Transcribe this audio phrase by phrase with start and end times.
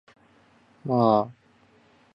[0.85, 1.29] ぁー